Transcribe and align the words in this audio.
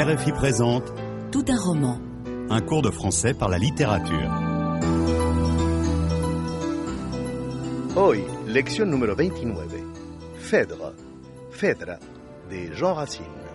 RFI 0.00 0.32
présente 0.32 0.94
Tout 1.30 1.44
un 1.46 1.58
roman. 1.58 1.98
un 2.48 2.62
cours 2.62 2.80
de 2.80 2.90
français 2.90 3.34
par 3.34 3.50
la 3.50 3.58
littérature. 3.58 4.30
Hoy, 7.96 8.24
lección 8.46 8.86
número 8.86 9.14
29. 9.14 9.66
Phèdre, 10.38 10.94
Phèdre, 11.50 11.98
de 12.50 12.72
Jean 12.72 12.94
Racine. 12.94 13.49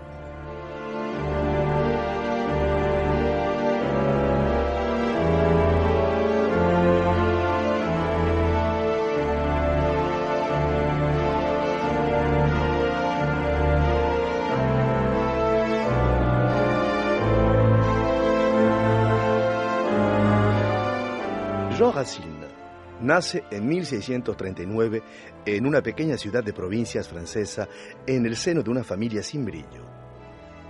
Racine 21.91 22.65
nace 23.01 23.43
en 23.51 23.67
1639 23.67 25.03
en 25.45 25.65
una 25.65 25.81
pequeña 25.81 26.17
ciudad 26.17 26.43
de 26.43 26.53
provincias 26.53 27.07
francesa 27.07 27.67
en 28.07 28.25
el 28.25 28.35
seno 28.35 28.63
de 28.63 28.69
una 28.69 28.83
familia 28.83 29.21
sin 29.21 29.45
brillo. 29.45 29.85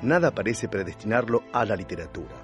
Nada 0.02 0.32
parece 0.32 0.68
predestinarlo 0.68 1.44
a 1.54 1.66
la 1.66 1.76
literatura. 1.76 2.36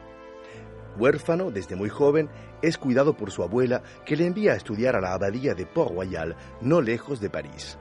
Huérfano 0.97 1.51
desde 1.51 1.75
muy 1.75 1.89
joven, 1.89 2.29
es 2.61 2.77
cuidado 2.77 3.15
por 3.15 3.31
su 3.31 3.43
abuela 3.43 3.81
que 4.05 4.15
le 4.15 4.25
envía 4.25 4.53
a 4.53 4.57
estudiar 4.57 4.95
a 4.95 5.01
la 5.01 5.13
abadía 5.13 5.53
de 5.53 5.65
Port-Royal, 5.65 6.35
no 6.61 6.81
lejos 6.81 7.19
de 7.19 7.29
París. 7.29 7.77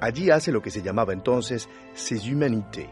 Allí 0.00 0.30
hace 0.30 0.52
lo 0.52 0.60
que 0.60 0.70
se 0.70 0.82
llamaba 0.82 1.12
entonces 1.12 1.68
ses 1.94 2.26
humanités, 2.26 2.88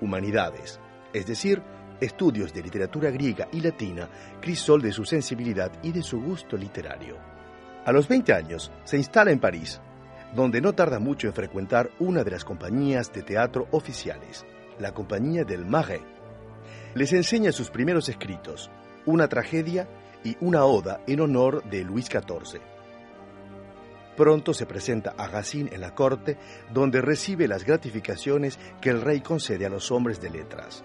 humanidades, 0.00 0.78
es 1.12 1.26
decir, 1.26 1.62
estudios 2.00 2.52
de 2.52 2.62
literatura 2.62 3.10
griega 3.10 3.48
y 3.52 3.60
latina, 3.60 4.08
crisol 4.40 4.82
de 4.82 4.92
su 4.92 5.04
sensibilidad 5.04 5.72
y 5.82 5.92
de 5.92 6.02
su 6.02 6.20
gusto 6.20 6.56
literario. 6.56 7.16
A 7.84 7.92
los 7.92 8.08
20 8.08 8.32
años 8.32 8.72
se 8.84 8.96
instala 8.96 9.30
en 9.30 9.38
París, 9.38 9.80
donde 10.34 10.60
no 10.60 10.74
tarda 10.74 10.98
mucho 10.98 11.28
en 11.28 11.34
frecuentar 11.34 11.90
una 11.98 12.24
de 12.24 12.30
las 12.30 12.44
compañías 12.44 13.12
de 13.12 13.22
teatro 13.22 13.68
oficiales, 13.70 14.44
la 14.78 14.92
Compañía 14.92 15.44
del 15.44 15.64
Marais. 15.64 16.02
Les 16.94 17.12
enseña 17.12 17.52
sus 17.52 17.70
primeros 17.70 18.08
escritos, 18.08 18.70
una 19.04 19.28
tragedia 19.28 19.88
y 20.24 20.36
una 20.40 20.64
oda 20.64 21.00
en 21.06 21.20
honor 21.20 21.62
de 21.70 21.84
Luis 21.84 22.06
XIV. 22.06 22.60
Pronto 24.16 24.54
se 24.54 24.66
presenta 24.66 25.14
a 25.16 25.28
Racine 25.28 25.70
en 25.74 25.82
la 25.82 25.94
corte, 25.94 26.38
donde 26.72 27.02
recibe 27.02 27.46
las 27.46 27.64
gratificaciones 27.64 28.58
que 28.80 28.90
el 28.90 29.02
rey 29.02 29.20
concede 29.20 29.66
a 29.66 29.70
los 29.70 29.90
hombres 29.92 30.20
de 30.20 30.30
letras. 30.30 30.82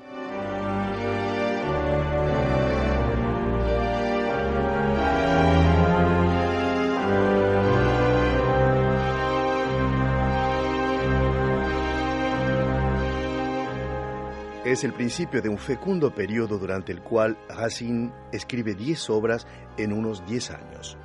Es 14.64 14.84
el 14.84 14.94
principio 14.94 15.42
de 15.42 15.50
un 15.50 15.58
fecundo 15.58 16.14
periodo 16.14 16.59
durante 16.59 16.92
el 16.92 17.02
cual 17.02 17.36
Racine 17.50 18.14
escribe 18.31 18.76
10 18.76 19.09
obras 19.09 19.48
en 19.76 19.92
unos 19.92 20.23
10 20.28 20.52
años. 20.52 21.00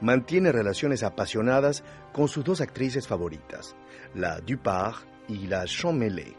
Mantiene 0.00 0.50
relaciones 0.50 1.04
apasionadas 1.04 1.84
con 2.12 2.26
sus 2.26 2.42
dos 2.42 2.60
actrices 2.60 3.06
favoritas, 3.06 3.76
la 4.12 4.40
Dupart 4.40 5.06
y 5.28 5.46
la 5.46 5.66
Champmeslé. 5.66 6.34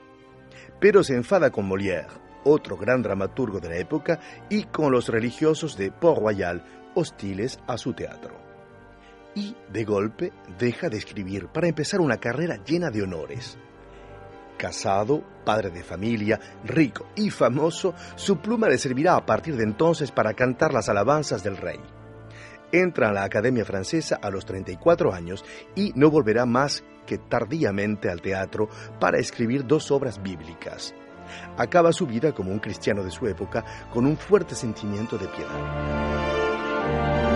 Pero 0.81 1.06
se 1.06 1.16
enfada 1.16 1.52
con 1.52 1.70
Molière, 1.70 2.09
otro 2.44 2.76
gran 2.76 3.02
dramaturgo 3.02 3.62
de 3.62 3.70
la 3.70 3.78
época, 3.78 4.20
y 4.50 4.66
con 4.66 4.92
los 4.92 5.08
religiosos 5.08 5.78
de 5.78 5.90
Port-Royal, 5.90 6.66
hostiles 6.96 7.59
a 7.66 7.78
su 7.78 7.94
teatro. 7.94 8.36
Y, 9.36 9.56
de 9.72 9.86
golpe, 9.86 10.34
deja 10.59 10.90
de 10.90 10.97
escribir 10.97 11.47
para 11.47 11.70
empezar 11.70 12.02
una 12.02 12.18
carrera 12.18 12.62
llena 12.66 12.90
de 12.90 13.03
honores. 13.03 13.58
Casado, 14.62 15.24
padre 15.44 15.72
de 15.72 15.82
familia, 15.82 16.40
rico 16.64 17.08
y 17.16 17.32
famoso, 17.32 17.96
su 18.14 18.38
pluma 18.38 18.70
le 18.70 18.78
servirá 18.78 19.16
a 19.16 19.26
partir 19.26 19.58
de 19.58 19.64
entonces 19.64 20.12
para 20.12 20.36
cantar 20.36 20.72
las 20.72 20.88
alabanzas 20.88 21.42
del 21.42 21.58
rey. 21.58 21.80
Entra 22.72 23.10
a 23.10 23.12
la 23.12 23.24
Academia 23.24 23.66
Francesa 23.66 24.20
a 24.22 24.30
los 24.30 24.46
34 24.46 25.16
años 25.16 25.44
y 25.74 25.94
no 25.96 26.12
volverá 26.12 26.46
más 26.46 26.84
que 27.08 27.18
tardíamente 27.18 28.12
al 28.12 28.22
teatro 28.22 28.70
para 29.00 29.18
escribir 29.18 29.66
dos 29.66 29.90
obras 29.90 30.22
bíblicas. 30.22 30.94
Acaba 31.58 31.92
su 31.92 32.06
vida 32.06 32.32
como 32.32 32.52
un 32.52 32.60
cristiano 32.60 33.04
de 33.04 33.10
su 33.10 33.26
época 33.26 33.66
con 33.92 34.06
un 34.06 34.16
fuerte 34.16 34.54
sentimiento 34.54 35.18
de 35.18 35.28
piedad. 35.28 37.31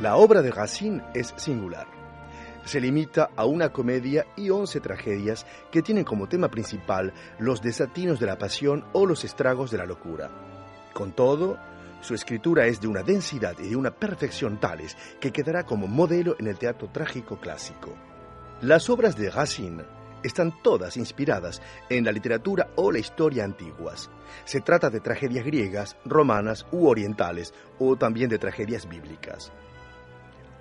La 0.00 0.14
obra 0.14 0.42
de 0.42 0.52
Racine 0.52 1.02
es 1.12 1.34
singular. 1.36 1.88
Se 2.64 2.80
limita 2.80 3.30
a 3.34 3.46
una 3.46 3.70
comedia 3.70 4.26
y 4.36 4.48
once 4.48 4.78
tragedias 4.78 5.44
que 5.72 5.82
tienen 5.82 6.04
como 6.04 6.28
tema 6.28 6.48
principal 6.48 7.12
los 7.40 7.60
desatinos 7.62 8.20
de 8.20 8.26
la 8.26 8.38
pasión 8.38 8.84
o 8.92 9.06
los 9.06 9.24
estragos 9.24 9.72
de 9.72 9.78
la 9.78 9.86
locura. 9.86 10.30
Con 10.92 11.10
todo, 11.10 11.58
su 12.00 12.14
escritura 12.14 12.66
es 12.66 12.80
de 12.80 12.86
una 12.86 13.02
densidad 13.02 13.58
y 13.58 13.70
de 13.70 13.74
una 13.74 13.90
perfección 13.90 14.60
tales 14.60 14.96
que 15.18 15.32
quedará 15.32 15.64
como 15.64 15.88
modelo 15.88 16.36
en 16.38 16.46
el 16.46 16.58
teatro 16.58 16.90
trágico 16.92 17.40
clásico. 17.40 17.92
Las 18.60 18.88
obras 18.88 19.16
de 19.16 19.30
Racine 19.30 19.82
están 20.22 20.62
todas 20.62 20.96
inspiradas 20.96 21.60
en 21.88 22.04
la 22.04 22.12
literatura 22.12 22.68
o 22.76 22.92
la 22.92 23.00
historia 23.00 23.42
antiguas. 23.42 24.10
Se 24.44 24.60
trata 24.60 24.90
de 24.90 25.00
tragedias 25.00 25.44
griegas, 25.44 25.96
romanas 26.04 26.66
u 26.70 26.86
orientales, 26.86 27.52
o 27.80 27.96
también 27.96 28.30
de 28.30 28.38
tragedias 28.38 28.88
bíblicas 28.88 29.50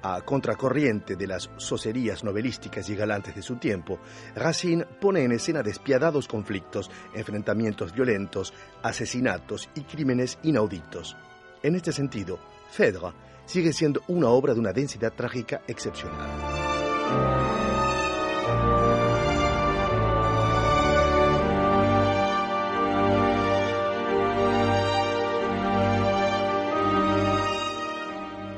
a 0.02 0.22
contracorriente 0.22 1.16
de 1.16 1.28
las 1.28 1.50
socerías 1.58 2.24
novelísticas 2.24 2.90
y 2.90 2.96
galantes 2.96 3.36
de 3.36 3.42
su 3.42 3.56
tiempo, 3.58 4.00
Racine 4.36 4.86
pone 4.86 5.24
en 5.24 5.32
escena 5.32 5.64
despiadados 5.64 6.28
conflictos, 6.28 6.90
enfrentamientos 7.14 7.94
violentos, 7.94 8.54
asesinatos 8.84 9.70
y 9.76 9.82
crímenes 9.82 10.38
inauditos. 10.44 11.16
En 11.64 11.76
este 11.76 11.92
sentido, 11.92 12.40
Phèdre 12.76 13.14
sigue 13.46 13.74
siendo 13.74 14.02
una 14.08 14.30
obra 14.30 14.54
de 14.54 14.60
una 14.60 14.74
densidad 14.74 15.14
trágica 15.14 15.62
excepcional. 15.68 16.28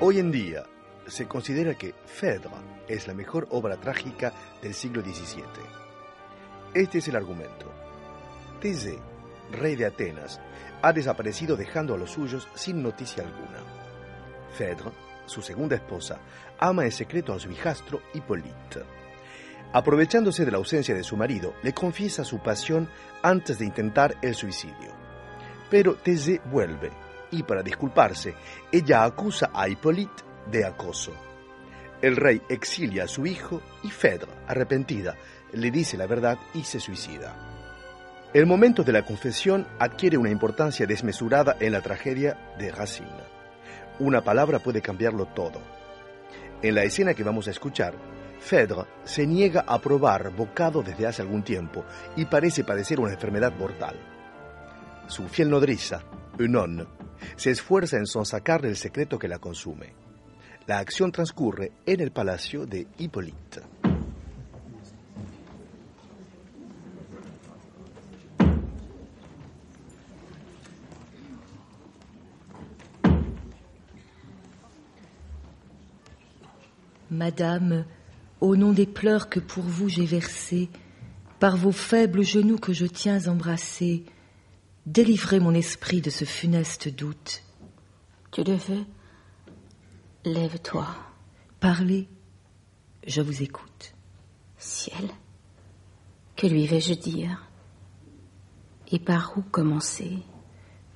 Hoy 0.01 0.17
en 0.17 0.31
día, 0.31 0.63
se 1.09 1.27
considera 1.27 1.75
que 1.75 1.93
Phèdre 2.05 2.51
es 2.87 3.07
la 3.07 3.13
mejor 3.13 3.47
obra 3.51 3.77
trágica 3.77 4.33
del 4.61 4.73
siglo 4.73 5.01
XVII. 5.01 5.43
Este 6.73 6.99
es 6.99 7.07
el 7.07 7.15
argumento. 7.15 7.71
Thésée, 8.61 8.99
rey 9.51 9.75
de 9.75 9.85
Atenas, 9.85 10.39
ha 10.81 10.93
desaparecido 10.93 11.55
dejando 11.55 11.93
a 11.93 11.97
los 11.97 12.11
suyos 12.11 12.47
sin 12.53 12.81
noticia 12.81 13.23
alguna. 13.23 13.63
Phèdre, 14.57 14.91
su 15.25 15.41
segunda 15.41 15.75
esposa, 15.75 16.19
ama 16.59 16.85
en 16.85 16.91
secreto 16.91 17.33
a 17.33 17.39
su 17.39 17.51
hijastro 17.51 18.01
Hippolyte. 18.13 18.83
Aprovechándose 19.73 20.45
de 20.45 20.51
la 20.51 20.57
ausencia 20.57 20.95
de 20.95 21.03
su 21.03 21.15
marido, 21.15 21.53
le 21.61 21.73
confiesa 21.73 22.23
su 22.23 22.39
pasión 22.39 22.89
antes 23.21 23.59
de 23.59 23.65
intentar 23.65 24.15
el 24.21 24.33
suicidio. 24.33 24.91
Pero 25.69 25.95
Thésée 25.97 26.41
vuelve 26.45 26.89
y 27.31 27.43
para 27.43 27.61
disculparse, 27.61 28.33
ella 28.71 29.03
acusa 29.03 29.51
a 29.53 29.69
Hippolyte 29.69 30.28
de 30.51 30.65
acoso. 30.65 31.13
El 32.01 32.15
rey 32.15 32.41
exilia 32.49 33.03
a 33.03 33.07
su 33.07 33.25
hijo 33.25 33.61
y 33.83 33.89
Phèdre, 33.89 34.29
arrepentida, 34.47 35.15
le 35.51 35.69
dice 35.69 35.97
la 35.97 36.07
verdad 36.07 36.37
y 36.53 36.63
se 36.63 36.79
suicida. 36.79 37.35
El 38.33 38.45
momento 38.45 38.83
de 38.83 38.93
la 38.93 39.05
confesión 39.05 39.67
adquiere 39.79 40.17
una 40.17 40.29
importancia 40.29 40.85
desmesurada 40.85 41.57
en 41.59 41.73
la 41.73 41.81
tragedia 41.81 42.37
de 42.57 42.71
Racine. 42.71 43.09
Una 43.99 44.23
palabra 44.23 44.59
puede 44.59 44.81
cambiarlo 44.81 45.25
todo. 45.25 45.59
En 46.61 46.75
la 46.75 46.83
escena 46.83 47.13
que 47.13 47.23
vamos 47.23 47.47
a 47.47 47.51
escuchar, 47.51 47.95
Phèdre 48.39 48.85
se 49.03 49.27
niega 49.27 49.65
a 49.67 49.79
probar 49.79 50.29
bocado 50.29 50.81
desde 50.81 51.07
hace 51.07 51.21
algún 51.21 51.43
tiempo 51.43 51.83
y 52.15 52.25
parece 52.25 52.63
padecer 52.63 52.99
una 52.99 53.11
enfermedad 53.11 53.53
mortal. 53.57 53.95
Su 55.07 55.27
fiel 55.27 55.49
nodriza, 55.49 56.03
Eunon, 56.37 56.87
se 57.35 57.51
esfuerza 57.51 57.97
en 57.97 58.05
sonsacarle 58.05 58.69
el 58.69 58.77
secreto 58.77 59.19
que 59.19 59.27
la 59.27 59.39
consume. 59.39 59.98
La 60.69 60.77
acción 60.77 61.11
transcurre 61.11 61.71
en 61.87 61.99
el 61.99 62.11
palacio 62.11 62.67
de 62.67 62.85
Hippolyte. 62.99 63.59
madame, 77.09 77.85
au 78.39 78.55
nom 78.55 78.71
des 78.71 78.85
pleurs 78.85 79.27
que 79.27 79.39
pour 79.39 79.63
vous 79.63 79.89
j'ai 79.89 80.05
versés, 80.05 80.69
par 81.39 81.57
vos 81.57 81.71
faibles 81.71 82.21
genoux 82.21 82.59
que 82.59 82.73
je 82.73 82.85
tiens 82.85 83.27
embrassés, 83.27 84.05
délivrez 84.85 85.39
mon 85.39 85.55
esprit 85.55 86.01
de 86.01 86.11
ce 86.11 86.25
funeste 86.25 86.89
doute. 86.89 87.41
Tu 88.31 88.43
le 88.43 88.53
veux? 88.53 88.85
Lève-toi. 90.25 90.85
Parlez, 91.61 92.09
je 93.07 93.21
vous 93.21 93.41
écoute. 93.41 93.93
Ciel, 94.57 95.09
que 96.35 96.45
lui 96.45 96.67
vais-je 96.67 96.93
dire? 96.93 97.47
Et 98.91 98.99
par 98.99 99.37
où 99.37 99.41
commencer? 99.41 100.17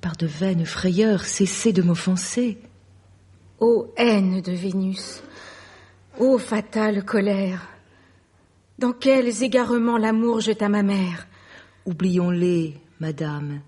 Par 0.02 0.16
de 0.16 0.26
vaines 0.26 0.66
frayeurs, 0.66 1.24
cessez 1.24 1.72
de 1.72 1.80
m'offenser. 1.80 2.58
Ô 3.60 3.94
haine 3.96 4.42
de 4.42 4.52
Vénus, 4.52 5.22
ô 6.18 6.36
fatale 6.36 7.02
colère, 7.02 7.66
dans 8.78 8.92
quels 8.92 9.42
égarements 9.42 9.96
l'amour 9.96 10.40
jeta 10.40 10.68
ma 10.68 10.82
mère? 10.82 11.26
Oublions-les, 11.86 12.78
madame, 13.00 13.62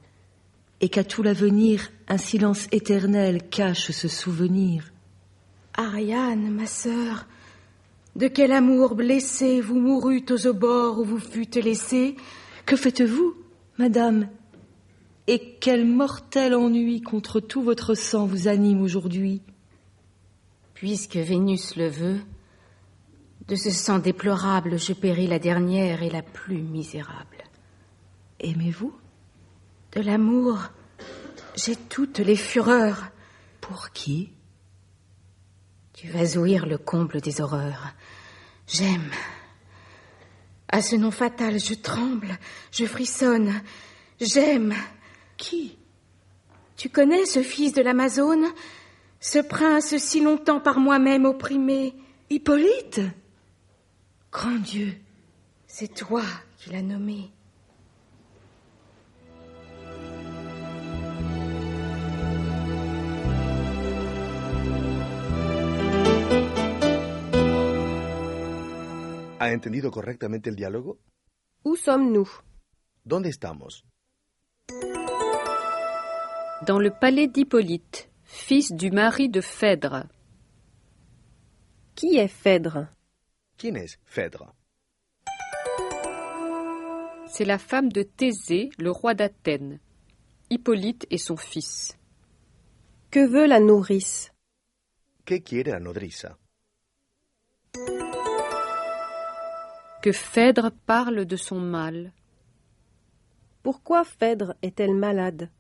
et 0.83 0.91
qu'à 0.91 1.05
tout 1.05 1.23
l'avenir 1.23 1.89
un 2.09 2.19
silence 2.19 2.67
éternel 2.73 3.49
cache 3.49 3.91
ce 3.93 4.09
souvenir. 4.09 4.93
Ariane, 5.77 6.51
ma 6.51 6.67
sœur, 6.67 7.27
de 8.15 8.29
quel 8.29 8.53
amour 8.53 8.95
blessé 8.95 9.61
vous 9.61 9.79
mourûtes 9.79 10.31
aux 10.31 10.47
abords 10.47 10.99
où 10.99 11.05
vous 11.05 11.19
fûtes 11.19 11.57
laissée. 11.57 12.17
Que 12.65 12.77
faites-vous, 12.77 13.35
madame? 13.79 14.29
Et 15.27 15.57
quel 15.61 15.85
mortel 15.85 16.55
ennui 16.55 17.03
contre 17.03 17.41
tout 17.41 17.63
votre 17.63 17.95
sang 17.95 18.25
vous 18.25 18.49
anime 18.49 18.81
aujourd'hui? 18.81 19.43
Puisque 20.73 21.17
Vénus 21.17 21.77
le 21.77 21.89
veut, 21.89 22.21
de 23.49 23.55
ce 23.55 23.71
sang 23.71 23.99
déplorable 23.99 24.79
je 24.79 24.93
péris 24.95 25.27
la 25.27 25.39
dernière 25.39 26.03
et 26.03 26.11
la 26.11 26.23
plus 26.23 26.63
misérable. 26.63 27.45
Aimez-vous? 28.41 28.95
De 29.93 30.01
l'amour, 30.01 30.71
j'ai 31.55 31.77
toutes 31.77 32.19
les 32.19 32.37
fureurs. 32.37 33.11
Pour 33.61 33.91
qui? 33.91 34.31
Tu 35.97 36.09
vas 36.09 36.37
ouïr 36.37 36.67
le 36.67 36.77
comble 36.77 37.23
des 37.23 37.41
horreurs. 37.41 37.95
J'aime. 38.69 39.11
À 40.69 40.83
ce 40.83 40.95
nom 40.95 41.11
fatal, 41.11 41.59
je 41.59 41.73
tremble, 41.73 42.39
je 42.71 42.85
frissonne. 42.85 43.63
J'aime. 44.21 44.75
Qui? 45.39 45.79
Tu 46.77 46.91
connais 46.91 47.25
ce 47.25 47.43
fils 47.43 47.73
de 47.73 47.81
l'Amazone? 47.81 48.45
Ce 49.21 49.39
prince 49.39 49.97
si 49.97 50.21
longtemps 50.21 50.61
par 50.61 50.81
moi-même 50.81 51.25
opprimé 51.25 51.95
Hippolyte? 52.29 53.01
Grand 54.31 54.59
Dieu 54.59 54.93
C'est 55.67 55.95
toi 55.95 56.25
qui 56.59 56.69
l'as 56.69 56.83
nommé. 56.83 57.31
¿Ha 69.47 69.53
entendido 69.53 69.93
correctamente 69.93 70.51
el 70.51 70.57
diálogo? 70.57 70.99
Où 71.63 71.77
sommes-nous? 71.77 72.29
¿Dónde 73.05 73.29
estamos? 73.29 73.85
Dans 76.67 76.81
le 76.81 76.91
palais 76.91 77.29
d'Hippolyte, 77.29 78.11
fils 78.25 78.73
du 78.73 78.91
mari 78.91 79.29
de 79.29 79.41
Phèdre. 79.41 80.09
Qui 81.95 82.17
est 82.17 82.27
Phèdre? 82.27 82.89
¿Quién 83.57 83.77
es 83.77 84.01
Phèdre? 84.05 84.53
C'est 87.29 87.45
la 87.45 87.61
femme 87.61 87.93
de 87.93 88.03
Thésée, 88.03 88.71
le 88.79 88.91
roi 88.91 89.15
d'Athènes. 89.15 89.79
Hippolyte 90.51 91.07
est 91.13 91.25
son 91.25 91.37
fils. 91.37 91.97
Que 93.13 93.25
veut 93.25 93.47
la 93.47 93.61
nourrice? 93.61 94.33
¿Qué 95.25 95.45
quiere 95.45 95.71
la 95.71 95.79
nodriza? 95.79 96.37
Que 100.07 100.13
Phèdre 100.13 100.71
parle 100.87 101.25
de 101.25 101.35
son 101.35 101.59
mal. 101.59 102.13
Pourquoi 103.65 104.05
Phèdre 104.05 104.55
est-elle 104.63 104.95
malade? 104.95 105.51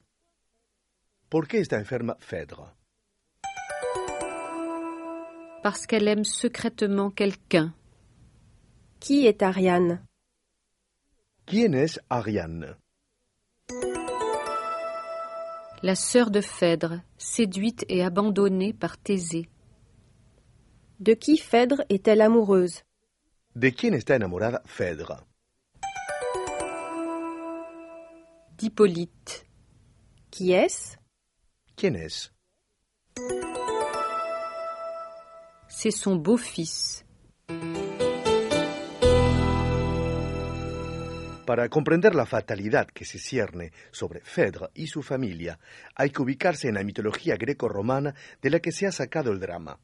Parce 5.64 5.84
qu'elle 5.88 6.06
aime 6.06 6.22
secrètement 6.22 7.10
quelqu'un. 7.10 7.74
Qui 9.00 9.26
est 9.26 9.42
Ariane? 9.42 10.00
¿Quién 11.44 11.74
es 11.74 11.98
Ariane? 12.08 12.76
La 15.82 15.96
sœur 15.96 16.30
de 16.30 16.40
Phèdre, 16.40 17.00
séduite 17.18 17.84
et 17.88 18.04
abandonnée 18.04 18.72
par 18.72 18.96
Thésée. 18.96 19.48
De 21.00 21.14
qui 21.14 21.36
Phèdre 21.36 21.82
est-elle 21.88 22.20
amoureuse? 22.20 22.84
¿De 23.58 23.72
quién 23.72 23.94
está 23.94 24.14
enamorada 24.14 24.62
Phèdre? 24.66 25.16
D'Hippolyte. 28.58 29.46
Qui 30.30 30.52
est-ce 30.52 30.98
¿Quién 31.74 31.96
es? 31.96 32.34
C'est 35.68 35.90
son 35.90 36.16
beau-fils. 36.16 37.06
Para 41.46 41.70
comprender 41.70 42.14
la 42.14 42.26
fatalidad 42.26 42.88
que 42.88 43.06
se 43.06 43.18
cierne 43.18 43.72
sobre 43.90 44.20
Phèdre 44.20 44.68
y 44.74 44.88
su 44.88 45.02
familia, 45.02 45.58
hay 45.94 46.10
que 46.10 46.20
ubicarse 46.20 46.68
en 46.68 46.74
la 46.74 46.84
mitología 46.84 47.38
greco-romana 47.38 48.14
de 48.42 48.50
la 48.50 48.60
que 48.60 48.70
se 48.70 48.86
ha 48.86 48.92
sacado 48.92 49.32
el 49.32 49.40
drama. 49.40 49.78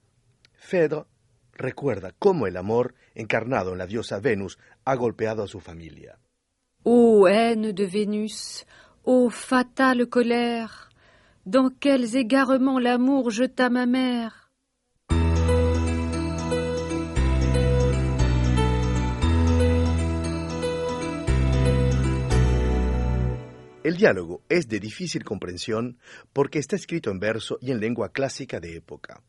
Phèdre 0.59 1.07
recuerda 1.53 2.13
cómo 2.19 2.47
el 2.47 2.57
amor, 2.57 2.95
encarnado 3.15 3.73
en 3.73 3.79
la 3.79 3.87
diosa 3.87 4.21
Venus, 4.21 4.59
ha 4.85 4.95
golpeado 4.95 5.43
a 5.43 5.49
su 5.49 5.61
familia. 5.61 6.19
Ô 6.85 7.27
haine 7.27 7.73
de 7.73 7.87
Vénus, 7.87 8.67
ô 9.05 9.31
fatale 9.31 10.09
colère, 10.09 10.91
dans 11.47 11.71
quels 11.79 12.17
égarements 12.17 12.81
l'amour 12.81 13.31
jeta 13.31 13.71
ma 13.71 13.87
mère. 13.87 14.43
El 23.85 23.97
diálogo 23.97 24.43
es 24.49 24.69
de 24.69 24.79
difícil 24.79 25.25
comprensión 25.25 25.99
porque 26.33 26.61
está 26.61 26.77
escrito 26.77 27.11
en 27.11 27.19
verso 27.19 27.59
y 27.61 27.73
en 27.73 27.81
lengua 27.81 28.11
clásica 28.13 28.61
de 28.61 28.77
época. 28.77 29.23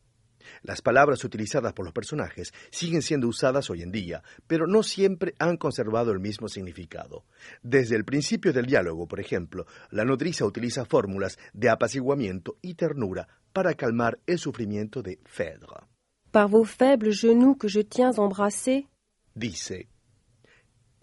Las 0.62 0.82
palabras 0.82 1.24
utilizadas 1.24 1.74
por 1.74 1.86
los 1.86 1.94
personajes 1.94 2.54
siguen 2.70 3.02
siendo 3.02 3.28
usadas 3.28 3.70
hoy 3.70 3.82
en 3.82 3.92
día, 3.92 4.24
pero 4.48 4.68
no 4.68 4.84
siempre 4.84 5.34
han 5.40 5.58
conservado 5.58 6.12
el 6.12 6.20
mismo 6.20 6.48
significado. 6.48 7.26
Desde 7.62 7.96
el 7.96 8.06
principio 8.06 8.54
del 8.54 8.66
diálogo, 8.66 9.08
por 9.08 9.20
ejemplo, 9.20 9.66
la 9.92 10.06
nodriza 10.06 10.46
utiliza 10.46 10.86
fórmulas 10.86 11.38
de 11.54 11.70
apaciguamiento 11.70 12.58
y 12.62 12.76
ternura 12.76 13.28
para 13.52 13.74
calmar 13.74 14.20
el 14.26 14.40
sufrimiento 14.40 15.02
de 15.02 15.20
Phèdre. 15.24 15.88
Par 16.32 16.50
vos 16.50 16.66
faibles 16.66 17.14
genoux 17.14 17.56
que 17.56 17.70
je 17.70 17.84
tiens 17.84 18.18
embrassés 18.18 18.88
Dice, 19.36 19.88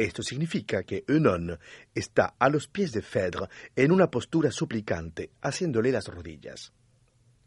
esto 0.01 0.23
significa 0.23 0.83
que 0.83 1.05
Eunon 1.07 1.59
está 1.95 2.35
a 2.39 2.49
los 2.49 2.69
pies 2.69 2.93
de 2.93 3.03
Phèdre 3.03 3.49
en 3.77 3.93
una 3.93 4.11
postura 4.11 4.51
suplicante, 4.51 5.33
haciéndole 5.43 5.93
las 5.93 6.07
rodillas. 6.07 6.73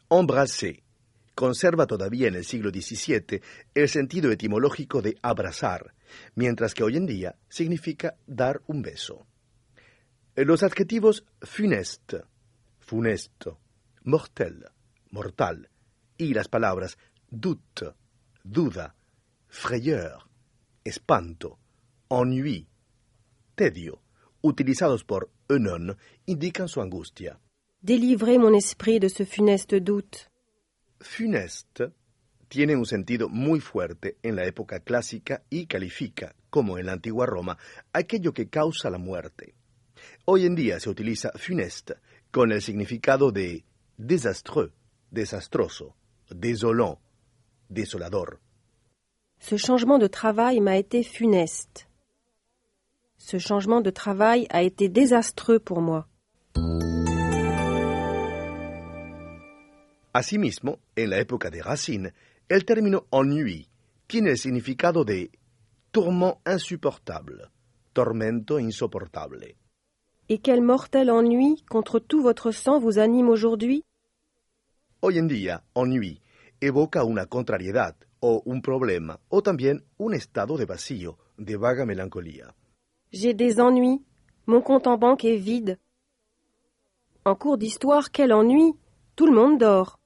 Embrasser 0.07 0.82
conserva 1.35 1.87
todavía 1.87 2.27
en 2.27 2.35
el 2.35 2.45
siglo 2.45 2.69
XVII 2.69 3.41
el 3.73 3.89
sentido 3.89 4.31
etimológico 4.31 5.01
de 5.01 5.17
abrazar, 5.21 5.93
mientras 6.35 6.73
que 6.73 6.83
hoy 6.83 6.97
en 6.97 7.05
día 7.05 7.35
significa 7.49 8.15
dar 8.27 8.61
un 8.67 8.81
beso. 8.81 9.25
Los 10.35 10.63
adjetivos 10.63 11.25
funeste, 11.41 12.23
funesto, 12.79 13.59
mortel, 14.03 14.65
mortal, 15.11 15.69
y 16.17 16.33
las 16.33 16.47
palabras 16.47 16.97
doute, 17.29 17.93
duda, 18.43 18.95
frayeur, 19.47 20.23
espanto, 20.83 21.59
ennui, 22.09 22.67
tedio, 23.55 24.01
utilizados 24.41 25.03
por 25.03 25.31
Eunon, 25.49 25.97
indican 26.25 26.67
su 26.67 26.81
angustia. 26.81 27.39
Délivrez 27.81 28.39
mon 28.39 28.55
esprit 28.55 28.99
de 28.99 29.09
ce 29.09 29.25
funeste 29.25 29.81
doute. 29.81 30.32
Funeste 31.03 31.91
tiene 32.47 32.75
un 32.75 32.85
sentido 32.85 33.29
muy 33.29 33.59
fuerte 33.59 34.17
en 34.23 34.35
la 34.35 34.45
época 34.45 34.79
clásica 34.79 35.43
y 35.49 35.65
califica, 35.65 36.35
como 36.49 36.77
en 36.77 36.85
la 36.85 36.93
antigua 36.93 37.25
Roma, 37.25 37.57
aquello 37.91 38.33
que 38.33 38.47
causa 38.47 38.89
la 38.89 38.97
muerte. 38.97 39.53
Hoy 40.25 40.45
en 40.45 40.55
día 40.55 40.79
se 40.79 40.89
utiliza 40.89 41.31
funeste 41.35 41.95
con 42.31 42.51
el 42.51 42.61
significado 42.61 43.31
de 43.31 43.63
désastreux, 43.97 44.71
desastroso, 45.11 45.95
désolant, 46.29 46.99
desolador. 47.69 48.39
Ce 49.39 49.57
changement 49.57 49.99
de 49.99 50.07
travail 50.07 50.61
m'a 50.61 50.77
été 50.77 51.03
funeste. 51.03 51.87
Ce 53.17 53.39
changement 53.39 53.81
de 53.81 53.91
travail 53.91 54.47
a 54.49 54.63
été 54.63 54.89
désastreux 54.89 55.59
pour 55.59 55.81
moi. 55.81 56.07
Asimismo, 60.13 60.77
en 60.95 61.09
la 61.09 61.17
época 61.19 61.49
de 61.49 61.63
Racine, 61.63 62.13
el 62.47 62.65
término 62.65 63.07
ennui 63.11 63.67
tiene 64.05 64.29
el 64.29 64.37
significado 64.37 65.03
de 65.03 65.31
tourment 65.91 66.37
insupportable, 66.45 67.49
tormento 67.93 68.59
insoportable. 68.59 69.55
Et 70.29 70.39
quel 70.39 70.61
mortel 70.61 71.09
ennui 71.09 71.63
contre 71.67 71.99
tout 71.99 72.21
votre 72.21 72.51
sang 72.51 72.79
vous 72.79 72.99
anime 72.99 73.27
aujourd'hui? 73.29 73.83
Hoy 75.01 75.17
en 75.17 75.27
día, 75.27 75.63
ennui 75.73 76.21
evoca 76.61 77.03
una 77.03 77.25
contrariedad 77.25 77.95
o 78.19 78.43
un 78.45 78.61
problema 78.61 79.19
o 79.29 79.41
también 79.41 79.83
un 79.97 80.13
estado 80.13 80.57
de 80.57 80.65
vacío, 80.65 81.17
de 81.37 81.57
vaga 81.57 81.85
melancolía. 81.85 82.53
J'ai 83.11 83.33
des 83.33 83.59
ennuis. 83.59 84.01
Mon 84.45 84.61
compte 84.61 84.85
en 84.85 84.97
banque 84.97 85.25
est 85.25 85.37
vide. 85.37 85.79
En 87.25 87.35
cours 87.35 87.57
d'histoire, 87.57 88.11
quel 88.11 88.31
ennui 88.31 88.75
Tout 89.15 89.27
le 89.27 89.33
monde 89.33 89.59
dort. 89.59 89.99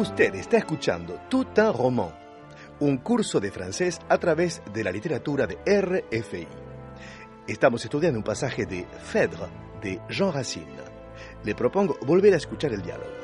Usted 0.00 0.34
está 0.34 0.56
escuchando 0.56 1.20
Tout 1.28 1.48
un 1.58 1.74
roman, 1.74 2.08
un 2.80 2.96
curso 2.96 3.38
de 3.38 3.50
francés 3.50 4.00
a 4.08 4.16
través 4.16 4.62
de 4.72 4.82
la 4.82 4.90
literatura 4.90 5.46
de 5.46 5.58
RFI. 5.66 6.48
Estamos 7.46 7.84
estudiando 7.84 8.18
un 8.18 8.24
pasaje 8.24 8.64
de 8.64 8.86
Phèdre 9.12 9.50
de 9.82 10.00
Jean 10.08 10.32
Racine. 10.32 10.82
Le 11.44 11.54
propongo 11.54 11.98
volver 12.06 12.32
a 12.32 12.38
escuchar 12.38 12.72
el 12.72 12.80
diálogo. 12.80 13.19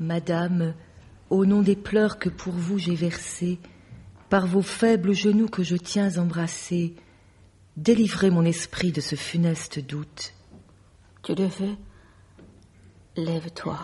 Madame, 0.00 0.74
au 1.30 1.44
nom 1.46 1.62
des 1.62 1.76
pleurs 1.76 2.18
que 2.18 2.28
pour 2.28 2.52
vous 2.52 2.78
j'ai 2.78 2.94
versés, 2.94 3.58
par 4.28 4.46
vos 4.46 4.62
faibles 4.62 5.12
genoux 5.12 5.48
que 5.48 5.62
je 5.62 5.76
tiens 5.76 6.18
embrassés, 6.18 6.94
délivrez 7.76 8.30
mon 8.30 8.44
esprit 8.44 8.92
de 8.92 9.00
ce 9.00 9.16
funeste 9.16 9.78
doute. 9.78 10.34
Tu 11.22 11.34
le 11.34 11.46
veux? 11.46 11.76
Lève-toi. 13.16 13.78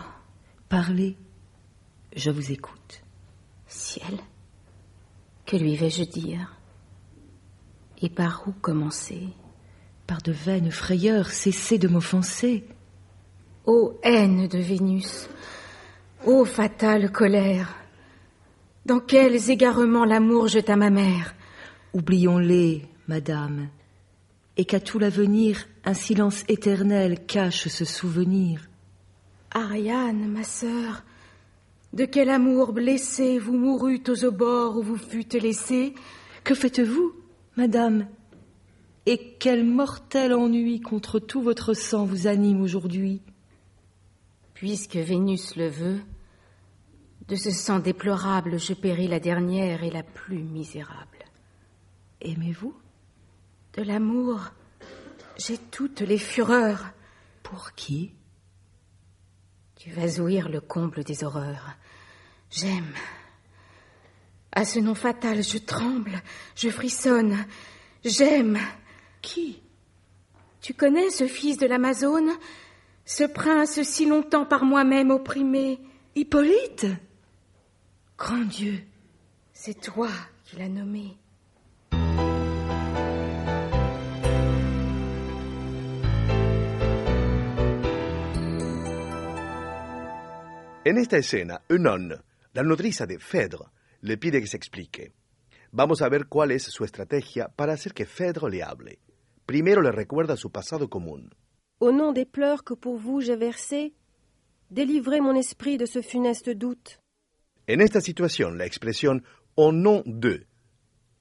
Parlez, 0.69 1.17
je 2.15 2.31
vous 2.31 2.51
écoute. 2.51 3.03
Ciel, 3.67 4.19
que 5.45 5.57
lui 5.57 5.75
vais-je 5.75 6.03
dire? 6.03 6.55
Et 8.01 8.09
par 8.09 8.47
où 8.47 8.51
commencer? 8.51 9.27
Par 10.07 10.21
de 10.21 10.31
vaines 10.31 10.71
frayeurs, 10.71 11.29
cessez 11.29 11.77
de 11.77 11.87
m'offenser. 11.87 12.65
Ô 13.65 13.99
haine 14.03 14.47
de 14.47 14.59
Vénus, 14.59 15.27
ô 16.25 16.43
fatale 16.43 17.11
colère, 17.11 17.75
dans 18.85 18.99
quels 18.99 19.51
égarements 19.51 20.05
l'amour 20.05 20.47
jeta 20.47 20.75
ma 20.75 20.89
mère. 20.89 21.35
Oublions-les, 21.93 22.83
madame, 23.07 23.69
et 24.57 24.65
qu'à 24.65 24.79
tout 24.79 24.97
l'avenir 24.97 25.67
un 25.85 25.93
silence 25.93 26.43
éternel 26.47 27.25
cache 27.25 27.67
ce 27.67 27.85
souvenir. 27.85 28.67
Ariane, 29.51 30.27
ma 30.27 30.43
sœur, 30.43 31.03
de 31.93 32.05
quel 32.05 32.29
amour 32.29 32.73
blessé 32.73 33.37
vous 33.37 33.57
mourûtes 33.57 34.09
aux 34.09 34.25
abords 34.25 34.77
où 34.77 34.81
vous 34.81 34.97
fûtes 34.97 35.35
laissée? 35.35 35.93
Que 36.43 36.55
faites-vous, 36.55 37.13
madame? 37.55 38.07
Et 39.05 39.35
quel 39.39 39.63
mortel 39.63 40.33
ennui 40.33 40.81
contre 40.81 41.19
tout 41.19 41.41
votre 41.41 41.73
sang 41.73 42.05
vous 42.05 42.25
anime 42.25 42.61
aujourd'hui? 42.61 43.21
Puisque 44.55 44.95
Vénus 44.95 45.55
le 45.55 45.69
veut, 45.69 45.99
de 47.27 47.35
ce 47.35 47.51
sang 47.51 47.79
déplorable 47.79 48.59
je 48.59 48.73
péris 48.73 49.07
la 49.07 49.19
dernière 49.19 49.83
et 49.83 49.89
la 49.89 50.03
plus 50.03 50.43
misérable. 50.43 51.25
Aimez-vous? 52.21 52.75
De 53.73 53.81
l'amour, 53.81 54.51
j'ai 55.37 55.57
toutes 55.57 56.01
les 56.01 56.17
fureurs. 56.17 56.91
Pour 57.43 57.73
qui? 57.73 58.13
Tu 59.75 59.91
vas 59.91 60.19
ouïr 60.19 60.49
le 60.49 60.61
comble 60.61 61.03
des 61.03 61.23
horreurs. 61.23 61.75
J'aime. 62.49 62.93
À 64.51 64.65
ce 64.65 64.79
nom 64.79 64.95
fatal, 64.95 65.43
je 65.43 65.57
tremble, 65.57 66.21
je 66.55 66.69
frissonne. 66.69 67.45
J'aime. 68.03 68.57
Qui? 69.21 69.61
Tu 70.61 70.73
connais 70.73 71.11
ce 71.11 71.27
fils 71.27 71.57
de 71.57 71.67
l'Amazone? 71.67 72.31
Ce 73.05 73.23
prince 73.23 73.81
si 73.83 74.07
longtemps 74.07 74.45
par 74.45 74.63
moi-même 74.63 75.11
opprimé? 75.11 75.79
Hippolyte? 76.15 76.87
Grand 78.17 78.45
Dieu 78.45 78.81
C'est 79.51 79.79
toi 79.81 80.09
qui 80.45 80.55
l'as 80.55 80.69
nommé. 80.69 81.17
En 90.87 90.97
esta 90.97 91.17
escena, 91.17 91.61
Eunon, 91.67 92.21
la 92.53 92.63
nodriza 92.63 93.05
de 93.05 93.17
Phèdre, 93.17 93.71
le 94.01 94.15
pide 94.17 94.39
que 94.39 94.47
se 94.47 94.55
explique. 94.55 95.11
Vamos 95.73 96.01
a 96.01 96.07
ver 96.07 96.27
cuál 96.27 96.51
es 96.51 96.63
su 96.63 96.85
estrategia 96.85 97.49
para 97.49 97.73
hacer 97.73 97.93
que 97.93 98.05
Phèdre 98.05 98.49
le 98.49 98.63
hable. 98.63 98.99
Primero 99.45 99.81
le 99.81 99.91
recuerda 99.91 100.37
su 100.37 100.51
pasado 100.51 100.87
común. 100.89 101.31
Au 101.79 101.91
nom 101.91 102.13
des 102.13 102.25
pleurs 102.25 102.63
que 102.63 102.75
pour 102.75 102.97
vous 102.97 103.19
j'ai 103.19 103.35
versés, 103.35 103.93
délivrez 104.71 105.19
mon 105.19 105.35
esprit 105.35 105.77
de 105.77 105.85
ce 105.85 106.01
funeste 106.01 106.49
doute. 106.49 107.01
En 107.67 107.81
esta 107.81 107.99
situación, 107.99 108.59
la 108.59 108.65
expresión 108.65 109.23
au 109.57 109.71
nom 109.71 110.03
de, 110.05 110.45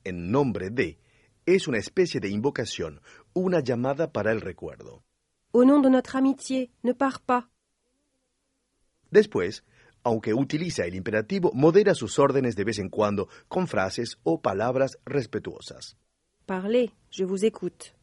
en 0.04 0.30
nombre 0.30 0.68
de, 0.68 0.98
es 1.46 1.68
una 1.68 1.78
especie 1.78 2.20
de 2.20 2.28
invocación, 2.28 3.00
una 3.32 3.60
llamada 3.60 4.12
para 4.12 4.30
el 4.30 4.42
recuerdo. 4.42 5.02
Au 5.54 5.64
nom 5.64 5.80
de 5.80 5.88
notre 5.88 6.18
amitié, 6.18 6.70
ne 6.82 6.92
pars 6.92 7.20
pas. 7.24 7.44
Después, 9.10 9.64
aunque 10.02 10.34
utiliza 10.34 10.84
el 10.84 10.94
imperativo, 10.94 11.50
modera 11.54 11.94
sus 11.94 12.18
órdenes 12.18 12.56
de 12.56 12.64
vez 12.64 12.78
en 12.78 12.90
cuando 12.90 13.28
con 13.48 13.66
frases 13.66 14.18
o 14.22 14.42
palabras 14.42 14.98
respetuosas. 15.06 15.96
Parlez, 16.44 16.90
je 17.10 17.24
vous 17.24 17.42
écoute. 17.46 17.94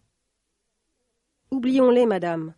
Oublions-les, 1.51 2.07
madame, 2.07 2.55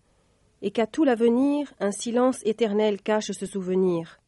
et 0.61 0.71
qu'à 0.71 0.87
tout 0.87 1.03
l'avenir, 1.03 1.73
un 1.79 1.91
silence 1.91 2.39
éternel 2.45 3.01
cache 3.01 3.33
ce 3.33 3.45
souvenir. 3.45 4.23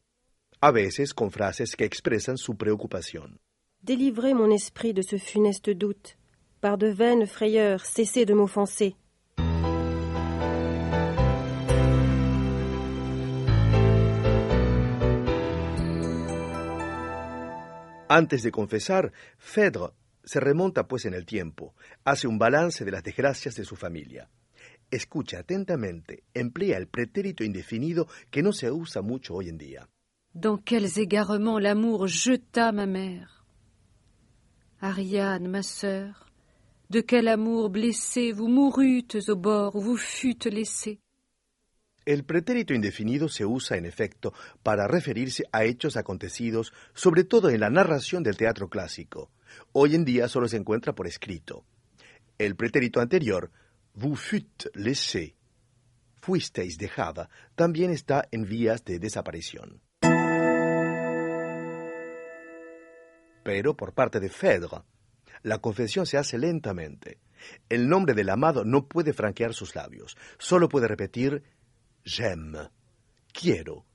A 0.61 0.71
veces 0.71 1.13
con 1.13 1.31
frases 1.31 1.75
que 1.75 1.85
expresan 1.85 2.37
su 2.37 2.55
preocupación. 2.55 3.39
Délivrez 3.81 4.33
mon 4.33 4.51
esprit 4.51 4.93
de 4.93 5.03
ce 5.03 5.19
funeste 5.19 5.75
doute. 5.75 6.17
Par 6.59 6.77
de 6.77 6.91
vaines 6.91 7.27
frayeurs, 7.27 7.83
cessez 7.85 8.25
de 8.25 8.33
m'offenser. 8.33 8.95
Antes 18.07 18.43
de 18.43 18.51
confesar, 18.51 19.11
Phèdre 19.37 19.93
se 20.23 20.39
remonta 20.39 20.87
pues 20.87 21.05
en 21.05 21.13
el 21.13 21.25
tiempo, 21.25 21.75
hace 22.03 22.27
un 22.27 22.37
balance 22.37 22.85
de 22.85 22.91
las 22.91 23.03
desgracias 23.03 23.55
de 23.55 23.65
su 23.65 23.75
familia. 23.75 24.29
Escucha 24.89 25.39
atentamente, 25.39 26.23
emplea 26.33 26.77
el 26.77 26.87
pretérito 26.87 27.43
indefinido 27.43 28.07
que 28.31 28.41
no 28.41 28.53
se 28.53 28.71
usa 28.71 29.01
mucho 29.01 29.35
hoy 29.35 29.49
en 29.49 29.57
día. 29.57 29.89
Dans 30.35 30.57
quels 30.57 30.99
égarements 30.99 31.59
l'amour 31.59 32.07
jeta 32.07 32.73
ma 32.73 32.85
mère. 32.85 33.45
Ariane, 34.81 35.47
ma 35.47 35.63
sœur, 35.63 36.25
de 36.89 36.99
quel 36.99 37.29
amour 37.29 37.69
blessé 37.69 38.33
vous 38.33 38.49
mourûtes 38.49 39.29
au 39.29 39.37
bord 39.37 39.77
où 39.77 39.81
vous 39.81 39.95
fûtes 39.95 40.47
laissée. 40.47 40.99
El 42.05 42.25
pretérito 42.25 42.73
indefinido 42.73 43.29
se 43.29 43.45
usa, 43.45 43.77
en 43.77 43.85
efecto, 43.85 44.33
para 44.61 44.89
referirse 44.89 45.45
a 45.53 45.63
hechos 45.63 45.95
acontecidos, 45.95 46.73
sobre 46.93 47.23
todo 47.23 47.49
en 47.49 47.61
la 47.61 47.69
narración 47.69 48.21
del 48.21 48.35
teatro 48.35 48.67
clásico. 48.67 49.31
Hoy 49.71 49.95
en 49.95 50.03
día 50.03 50.27
solo 50.27 50.49
se 50.49 50.57
encuentra 50.57 50.93
por 50.93 51.07
escrito. 51.07 51.63
El 52.37 52.57
pretérito 52.57 52.99
anterior, 52.99 53.51
vous 53.93 54.17
fûtes 54.17 54.69
laissé, 54.73 55.37
fuisteis 56.19 56.77
dejada, 56.77 57.29
también 57.55 57.89
está 57.89 58.27
en 58.31 58.43
vías 58.43 58.83
de 58.83 58.99
desaparición. 58.99 59.84
Pero 63.45 63.77
por 63.77 63.93
parte 63.93 64.19
de 64.19 64.31
Phèdre, 64.31 64.81
la 65.43 65.59
confesión 65.59 66.07
se 66.07 66.17
hace 66.17 66.39
lentamente. 66.39 67.19
El 67.69 67.87
nombre 67.87 68.15
del 68.15 68.31
amado 68.31 68.65
no 68.65 68.87
puede 68.87 69.13
franquear 69.13 69.53
sus 69.53 69.75
labios, 69.75 70.17
solo 70.39 70.67
puede 70.67 70.87
repetir 70.87 71.43
j'aime, 72.03 72.71
quiero. 73.31 73.85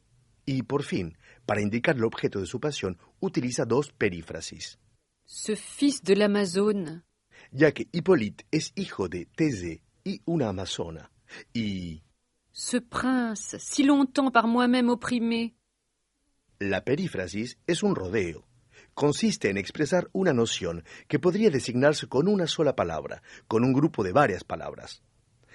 Y 0.47 0.63
por 0.63 0.85
fin, 0.85 1.19
para 1.47 1.63
indicar 1.63 1.97
el 1.97 2.05
objeto 2.05 2.39
de 2.39 2.47
su 2.47 2.61
pasión, 2.61 2.97
utiliza 3.19 3.65
dos 3.65 3.91
perífrasis. 3.91 4.79
Ce 5.25 5.57
fils 5.57 6.01
de 6.05 6.15
l'Amazone, 6.15 7.03
ya 7.51 7.73
que 7.73 7.89
Hippolyte 7.91 8.47
es 8.53 8.71
hijo 8.77 9.09
de 9.09 9.27
Thésée 9.27 9.83
y 10.05 10.23
una 10.27 10.49
amazona, 10.51 11.11
y 11.53 12.05
ce 12.53 12.81
prince, 12.81 13.59
si 13.59 13.83
longtemps 13.83 14.31
par 14.31 14.47
moi-même 14.47 14.91
opprimé, 14.91 15.57
la 16.61 16.85
perífrasis 16.85 17.59
es 17.67 17.83
un 17.83 17.97
rodeo. 17.97 18.50
Consiste 19.01 19.49
en 19.49 19.57
expresar 19.57 20.11
una 20.13 20.35
noción 20.35 20.85
que 21.09 21.19
podría 21.19 21.49
designarse 21.49 22.07
con 22.07 22.29
una 22.29 22.47
sola 22.47 22.77
palabra, 22.77 23.23
con 23.49 23.65
un 23.65 23.73
grupo 23.73 24.05
de 24.05 24.13
varias 24.13 24.45
palabras. 24.45 25.03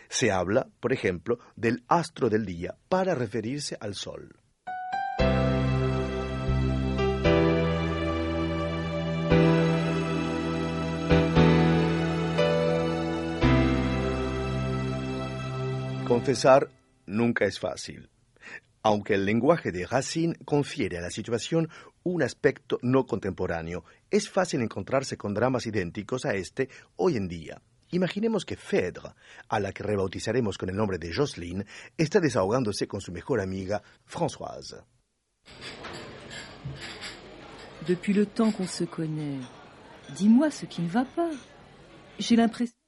Se 0.09 0.31
habla, 0.31 0.67
por 0.79 0.91
ejemplo, 0.91 1.37
del 1.55 1.83
astro 1.87 2.31
del 2.31 2.43
día 2.43 2.75
para 2.89 3.13
referirse 3.13 3.77
al 3.79 3.93
sol. 3.93 4.39
Confesar 16.07 16.71
nunca 17.05 17.45
es 17.45 17.59
fácil. 17.59 18.09
Aunque 18.85 19.15
el 19.15 19.25
lenguaje 19.25 19.71
de 19.71 19.87
Racine 19.87 20.35
confiere 20.45 20.99
a 20.99 21.01
la 21.01 21.09
situación 21.09 21.69
un 22.03 22.21
aspecto 22.21 22.77
no 22.83 23.07
contemporáneo, 23.07 23.83
es 24.11 24.29
fácil 24.29 24.61
encontrarse 24.61 25.17
con 25.17 25.33
dramas 25.33 25.65
idénticos 25.65 26.23
a 26.23 26.35
este 26.35 26.69
hoy 26.95 27.17
en 27.17 27.27
día. 27.27 27.59
Imaginemos 27.89 28.45
que 28.45 28.55
Phèdre, 28.55 29.15
a 29.49 29.59
la 29.59 29.71
que 29.71 29.81
rebautizaremos 29.81 30.59
con 30.59 30.69
el 30.69 30.75
nombre 30.75 30.99
de 30.99 31.11
Jocelyne, 31.11 31.65
está 31.97 32.19
desahogándose 32.19 32.87
con 32.87 33.01
su 33.01 33.11
mejor 33.11 33.41
amiga 33.41 33.81
Françoise. 34.05 34.83
Depuis 37.87 38.13
le 38.13 38.27
temps 38.27 38.55
qu'on 38.55 38.67
se 38.67 38.83
connaît, 38.83 39.39
dis-moi 40.15 40.51
ce 40.51 40.67
qui 40.67 40.83
ne 40.83 40.89
va 40.89 41.05
pas. 41.05 41.31
J'ai 42.19 42.35
l'impression. 42.35 42.84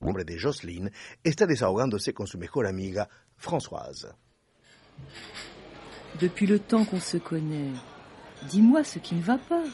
El 0.00 0.06
nombre 0.06 0.24
de 0.24 0.38
Jocelyne 0.38 0.90
está 1.22 1.46
desahogándose 1.46 2.14
con 2.14 2.26
su 2.26 2.38
mejor 2.38 2.66
amiga 2.66 3.06
Françoise. 3.36 4.14
Depuis 6.18 6.46
le 6.46 6.58
temps 6.58 6.86
qu'on 6.86 7.00
se 7.00 7.18
connaît, 7.18 7.72
dis-moi 8.48 8.82
ce 8.82 8.98
qui 8.98 9.14
ne 9.14 9.20
va 9.20 9.36
pas. 9.36 9.64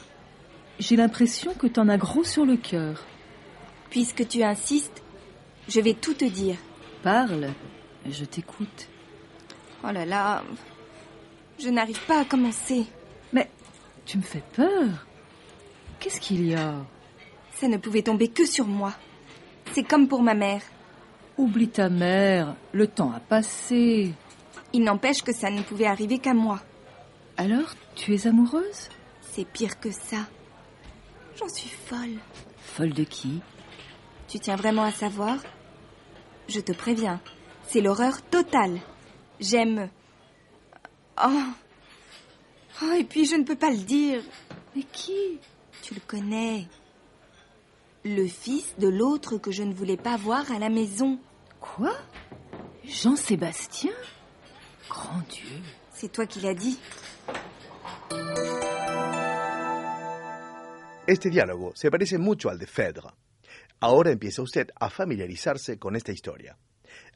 J'ai 0.79 0.97
l'impression 0.97 1.53
que 1.53 1.67
t'en 1.67 1.87
as 1.87 1.97
gros 1.97 2.25
sur 2.25 2.45
le 2.45 2.57
cœur. 2.57 3.05
Puisque 3.89 4.27
tu 4.27 4.43
insistes, 4.43 5.01
je 5.69 5.79
vais 5.79 5.93
tout 5.93 6.13
te 6.13 6.25
dire. 6.25 6.57
Parle, 7.03 7.53
je 8.05 8.25
t'écoute. 8.25 8.89
Oh 9.85 9.91
là 9.91 10.05
là, 10.05 10.43
je 11.57 11.69
n'arrive 11.69 12.05
pas 12.05 12.19
à 12.19 12.25
commencer. 12.25 12.85
Mais 13.31 13.49
tu 14.05 14.17
me 14.17 14.23
fais 14.23 14.43
peur. 14.53 15.07
Qu'est-ce 16.01 16.19
qu'il 16.19 16.45
y 16.45 16.53
a? 16.53 16.75
Ça 17.55 17.69
ne 17.69 17.77
pouvait 17.77 18.03
tomber 18.03 18.27
que 18.27 18.45
sur 18.45 18.67
moi. 18.67 18.93
C'est 19.73 19.83
comme 19.83 20.07
pour 20.07 20.23
ma 20.23 20.33
mère. 20.33 20.61
Oublie 21.37 21.69
ta 21.69 21.89
mère, 21.89 22.55
le 22.71 22.87
temps 22.87 23.11
a 23.11 23.19
passé. 23.19 24.13
Il 24.73 24.83
n'empêche 24.83 25.21
que 25.21 25.33
ça 25.33 25.49
ne 25.49 25.61
pouvait 25.61 25.85
arriver 25.85 26.17
qu'à 26.17 26.33
moi. 26.33 26.59
Alors, 27.37 27.75
tu 27.95 28.15
es 28.15 28.25
amoureuse? 28.27 28.89
C'est 29.21 29.45
pire 29.45 29.79
que 29.79 29.91
ça. 29.91 30.27
J'en 31.37 31.47
suis 31.47 31.69
folle. 31.69 32.17
Folle 32.57 32.93
de 32.93 33.03
qui? 33.03 33.41
Tu 34.27 34.39
tiens 34.39 34.55
vraiment 34.55 34.83
à 34.83 34.91
savoir? 34.91 35.37
Je 36.49 36.59
te 36.59 36.71
préviens, 36.71 37.21
c'est 37.67 37.81
l'horreur 37.81 38.21
totale. 38.23 38.79
J'aime. 39.39 39.89
Oh. 41.23 41.43
Oh, 42.81 42.93
et 42.93 43.03
puis 43.03 43.25
je 43.25 43.35
ne 43.35 43.43
peux 43.43 43.55
pas 43.55 43.69
le 43.69 43.77
dire. 43.77 44.21
Mais 44.75 44.83
qui? 44.91 45.39
Tu 45.83 45.93
le 45.93 46.01
connais. 46.07 46.67
Le 48.09 48.25
fils 48.25 48.73
de 48.77 48.87
l'autre 48.87 49.37
que 49.37 49.51
je 49.51 49.63
ne 49.63 49.73
voulais 49.73 49.97
pas 49.97 50.15
voir 50.15 50.49
à 50.53 50.59
la 50.59 50.69
maison. 50.69 51.19
Quoi? 51.59 51.93
Jean-Sébastien? 52.85 53.91
Grand 54.87 55.19
Dieu. 55.27 55.61
C'est 55.91 56.09
toi 56.09 56.25
qui 56.25 56.39
l'as 56.39 56.53
dit. 56.53 56.79
Este 61.05 61.29
diálogo 61.29 61.73
se 61.75 61.89
parece 61.91 62.17
mucho 62.17 62.49
al 62.49 62.57
de 62.57 62.65
Phèdre. 62.65 63.13
Ahora 63.81 64.11
empieza 64.11 64.41
usted 64.41 64.69
a 64.79 64.89
familiarizarse 64.89 65.77
con 65.77 65.97
esta 65.97 66.13
historia. 66.13 66.57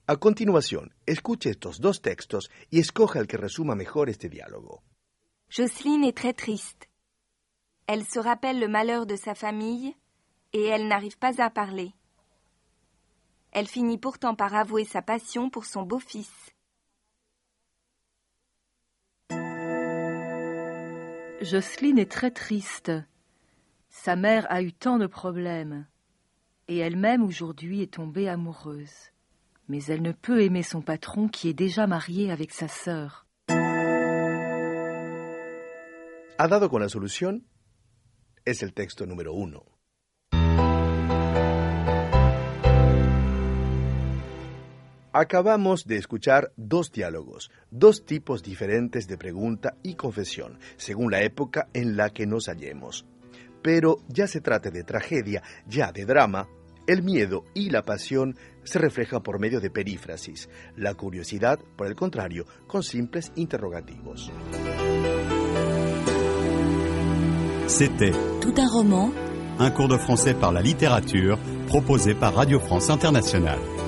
A 0.07 0.17
continuación, 0.17 0.93
escuche 1.05 1.51
estos 1.51 1.79
dos 1.79 2.01
textos 2.01 2.49
y 2.69 2.79
escoja 2.79 3.19
el 3.19 3.27
que 3.27 3.37
resuma 3.37 3.75
mejor 3.75 4.09
este 4.09 4.27
diálogo. 4.27 4.83
Jocelyne 5.49 6.03
est 6.03 6.17
très 6.17 6.33
triste. 6.33 6.89
Elle 7.87 8.03
se 8.03 8.19
rappelle 8.19 8.59
le 8.59 8.67
malheur 8.67 9.05
de 9.05 9.15
sa 9.15 9.35
famille 9.35 9.95
et 10.53 10.63
elle 10.65 10.87
n'arrive 10.87 11.17
pas 11.17 11.41
à 11.41 11.49
parler. 11.49 11.93
Elle 13.51 13.67
finit 13.67 13.97
pourtant 13.97 14.35
par 14.35 14.55
avouer 14.55 14.85
sa 14.85 15.01
passion 15.01 15.49
pour 15.49 15.65
son 15.65 15.83
beau-fils. 15.83 16.53
Jocelyne 21.41 21.97
est 21.97 22.11
très 22.11 22.31
triste. 22.31 22.91
Sa 23.89 24.15
mère 24.15 24.45
a 24.49 24.61
eu 24.61 24.71
tant 24.71 24.97
de 24.97 25.07
problèmes. 25.07 25.87
Et 26.67 26.77
elle-même 26.77 27.23
aujourd'hui 27.23 27.81
est 27.81 27.93
tombée 27.93 28.29
amoureuse. 28.29 29.11
Mais 29.67 29.83
elle 29.85 30.01
ne 30.01 30.11
peut 30.11 30.41
aimer 30.43 30.63
son 30.63 30.81
patron 30.81 31.27
qui 31.27 31.49
est 31.49 31.53
déjà 31.53 31.87
marié 31.87 32.31
avec 32.31 32.51
sa 32.51 32.67
sœur. 32.67 33.25
¿Ha 36.37 36.47
dado 36.47 36.69
con 36.69 36.79
la 36.79 36.89
solución? 36.89 37.45
Es 38.45 38.63
el 38.63 38.73
texto 38.73 39.05
número 39.05 39.33
uno. 39.33 39.80
Acabamos 45.13 45.85
de 45.85 45.97
escuchar 45.97 46.53
dos 46.55 46.89
diálogos, 46.91 47.51
dos 47.69 48.05
tipos 48.05 48.43
diferentes 48.43 49.07
de 49.07 49.17
pregunta 49.17 49.75
y 49.83 49.95
confesión, 49.95 50.57
según 50.77 51.11
la 51.11 51.21
época 51.21 51.67
en 51.73 51.97
la 51.97 52.11
que 52.11 52.25
nos 52.25 52.47
hallemos. 52.47 53.05
Pero 53.61 53.97
ya 54.07 54.27
se 54.27 54.39
trate 54.39 54.71
de 54.71 54.83
tragedia, 54.83 55.43
ya 55.67 55.91
de 55.91 56.05
drama, 56.05 56.47
el 56.87 57.03
miedo 57.03 57.43
y 57.53 57.69
la 57.71 57.83
pasión 57.83 58.37
se 58.63 58.79
reflejan 58.79 59.21
por 59.21 59.37
medio 59.37 59.59
de 59.59 59.69
perífrasis, 59.69 60.49
la 60.77 60.93
curiosidad, 60.93 61.59
por 61.75 61.87
el 61.87 61.95
contrario, 61.95 62.45
con 62.67 62.81
simples 62.81 63.33
interrogativos. 63.35 64.31
C'était 67.67 68.13
Tout 68.41 68.57
un 68.57 68.67
roman, 68.69 69.13
un 69.59 69.71
cours 69.71 69.89
de 69.89 69.97
français 69.97 70.33
par 70.33 70.53
la 70.53 70.61
littérature 70.61 71.37
proposé 71.67 72.15
par 72.15 72.33
Radio 72.33 72.59
France 72.59 72.89
Internationale. 72.89 73.80